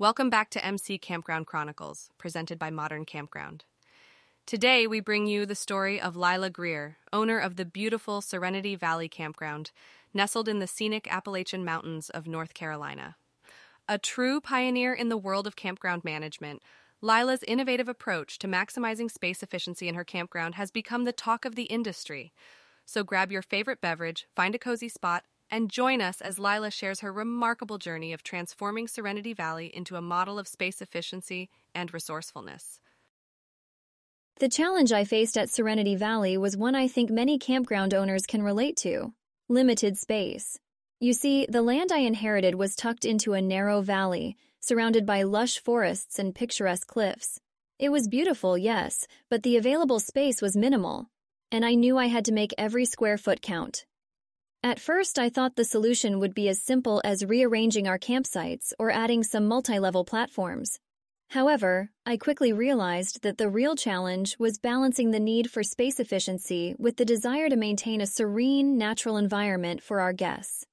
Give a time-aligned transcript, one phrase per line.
[0.00, 3.64] Welcome back to MC Campground Chronicles, presented by Modern Campground.
[4.46, 9.08] Today, we bring you the story of Lila Greer, owner of the beautiful Serenity Valley
[9.08, 9.72] Campground,
[10.14, 13.16] nestled in the scenic Appalachian Mountains of North Carolina.
[13.88, 16.62] A true pioneer in the world of campground management,
[17.00, 21.56] Lila's innovative approach to maximizing space efficiency in her campground has become the talk of
[21.56, 22.32] the industry.
[22.84, 27.00] So grab your favorite beverage, find a cozy spot, and join us as Lila shares
[27.00, 32.80] her remarkable journey of transforming Serenity Valley into a model of space efficiency and resourcefulness.
[34.40, 38.42] The challenge I faced at Serenity Valley was one I think many campground owners can
[38.42, 39.12] relate to
[39.48, 40.60] limited space.
[41.00, 45.58] You see, the land I inherited was tucked into a narrow valley, surrounded by lush
[45.58, 47.40] forests and picturesque cliffs.
[47.80, 51.10] It was beautiful, yes, but the available space was minimal,
[51.50, 53.86] and I knew I had to make every square foot count.
[54.68, 58.90] At first, I thought the solution would be as simple as rearranging our campsites or
[58.90, 60.78] adding some multi level platforms.
[61.30, 66.74] However, I quickly realized that the real challenge was balancing the need for space efficiency
[66.78, 70.66] with the desire to maintain a serene, natural environment for our guests.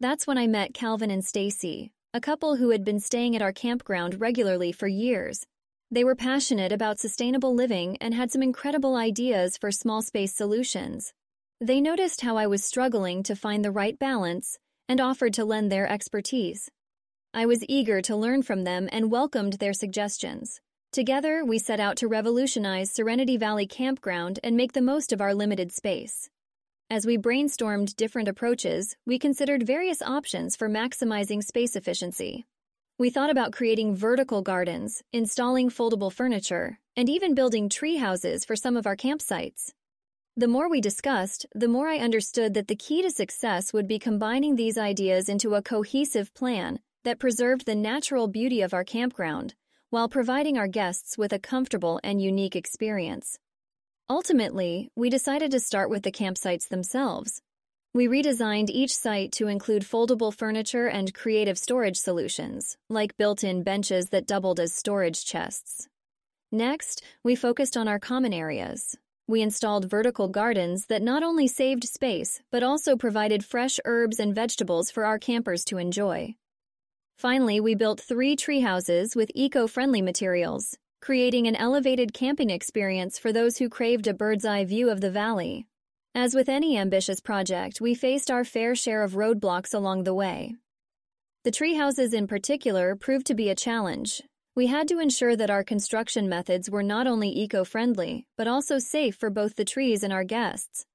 [0.00, 3.52] That's when I met Calvin and Stacy, a couple who had been staying at our
[3.52, 5.44] campground regularly for years.
[5.90, 11.12] They were passionate about sustainable living and had some incredible ideas for small space solutions.
[11.60, 15.70] They noticed how I was struggling to find the right balance and offered to lend
[15.70, 16.68] their expertise.
[17.32, 20.60] I was eager to learn from them and welcomed their suggestions.
[20.92, 25.34] Together, we set out to revolutionize Serenity Valley Campground and make the most of our
[25.34, 26.28] limited space.
[26.90, 32.46] As we brainstormed different approaches, we considered various options for maximizing space efficiency.
[32.98, 38.54] We thought about creating vertical gardens, installing foldable furniture, and even building tree houses for
[38.54, 39.72] some of our campsites.
[40.36, 44.00] The more we discussed, the more I understood that the key to success would be
[44.00, 49.54] combining these ideas into a cohesive plan that preserved the natural beauty of our campground
[49.90, 53.38] while providing our guests with a comfortable and unique experience.
[54.10, 57.40] Ultimately, we decided to start with the campsites themselves.
[57.94, 63.62] We redesigned each site to include foldable furniture and creative storage solutions, like built in
[63.62, 65.86] benches that doubled as storage chests.
[66.50, 71.84] Next, we focused on our common areas, we installed vertical gardens that not only saved
[71.84, 76.34] space, but also provided fresh herbs and vegetables for our campers to enjoy.
[77.16, 83.18] Finally, we built three tree houses with eco friendly materials, creating an elevated camping experience
[83.18, 85.66] for those who craved a bird's eye view of the valley.
[86.14, 90.54] As with any ambitious project, we faced our fair share of roadblocks along the way.
[91.44, 94.22] The tree houses in particular proved to be a challenge,
[94.56, 98.78] we had to ensure that our construction methods were not only eco friendly, but also
[98.78, 100.86] safe for both the trees and our guests.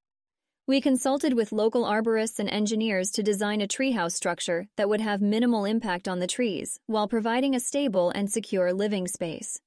[0.66, 5.20] We consulted with local arborists and engineers to design a treehouse structure that would have
[5.20, 9.60] minimal impact on the trees while providing a stable and secure living space.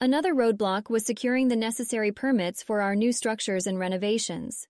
[0.00, 4.66] Another roadblock was securing the necessary permits for our new structures and renovations.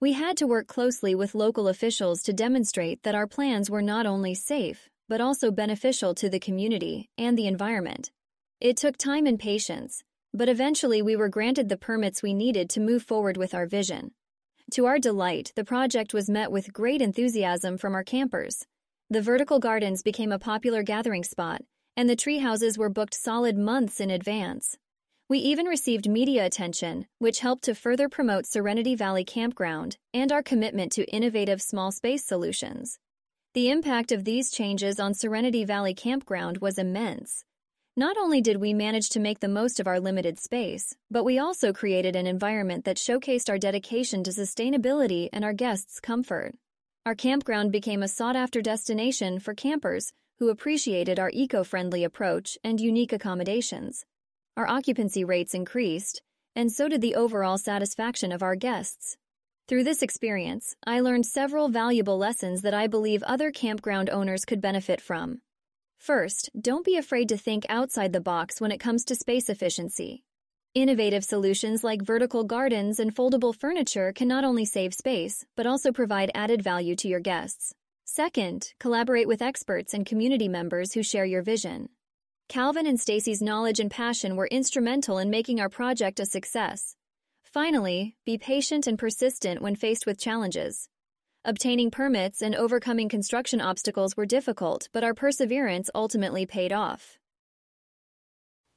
[0.00, 4.06] We had to work closely with local officials to demonstrate that our plans were not
[4.06, 8.10] only safe, but also beneficial to the community and the environment.
[8.62, 10.02] It took time and patience,
[10.32, 14.12] but eventually we were granted the permits we needed to move forward with our vision.
[14.70, 18.64] To our delight, the project was met with great enthusiasm from our campers.
[19.10, 21.60] The vertical gardens became a popular gathering spot,
[21.94, 24.78] and the tree houses were booked solid months in advance.
[25.28, 30.42] We even received media attention, which helped to further promote Serenity Valley Campground and our
[30.42, 32.98] commitment to innovative small space solutions.
[33.54, 37.44] The impact of these changes on Serenity Valley Campground was immense.
[37.94, 41.38] Not only did we manage to make the most of our limited space, but we
[41.38, 46.54] also created an environment that showcased our dedication to sustainability and our guests' comfort.
[47.04, 52.56] Our campground became a sought after destination for campers who appreciated our eco friendly approach
[52.64, 54.06] and unique accommodations.
[54.56, 56.22] Our occupancy rates increased,
[56.56, 59.18] and so did the overall satisfaction of our guests.
[59.68, 64.60] Through this experience, I learned several valuable lessons that I believe other campground owners could
[64.60, 65.40] benefit from.
[65.98, 70.24] First, don't be afraid to think outside the box when it comes to space efficiency.
[70.74, 75.92] Innovative solutions like vertical gardens and foldable furniture can not only save space, but also
[75.92, 77.72] provide added value to your guests.
[78.04, 81.88] Second, collaborate with experts and community members who share your vision.
[82.48, 86.96] Calvin and Stacy's knowledge and passion were instrumental in making our project a success.
[87.52, 90.88] Finally, be patient and persistent when faced with challenges.
[91.44, 97.18] Obtaining permits and overcoming construction obstacles were difficult, but our perseverance ultimately paid off.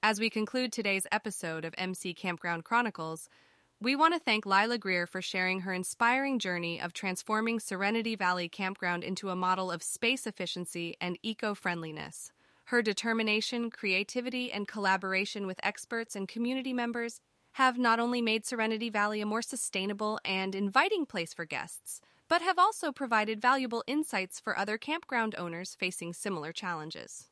[0.04, 3.30] As we conclude today's episode of MC Campground Chronicles,
[3.80, 8.50] we want to thank Lila Greer for sharing her inspiring journey of transforming Serenity Valley
[8.50, 12.34] Campground into a model of space efficiency and eco friendliness.
[12.66, 17.22] Her determination, creativity, and collaboration with experts and community members
[17.56, 22.42] have not only made Serenity Valley a more sustainable and inviting place for guests, but
[22.42, 27.30] have also provided valuable insights for other campground owners facing similar challenges.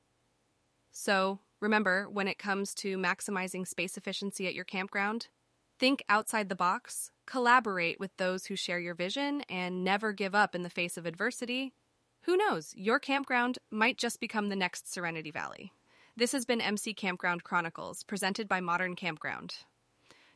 [0.94, 5.28] So, remember, when it comes to maximizing space efficiency at your campground,
[5.78, 10.56] think outside the box, collaborate with those who share your vision, and never give up
[10.56, 11.74] in the face of adversity.
[12.22, 15.74] Who knows, your campground might just become the next Serenity Valley.
[16.16, 19.56] This has been MC Campground Chronicles, presented by Modern Campground.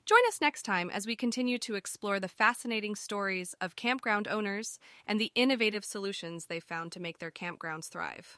[0.07, 4.80] Join us next time as we continue to explore the fascinating stories of campground owners
[5.06, 8.38] and the innovative solutions they've found to make their campgrounds thrive.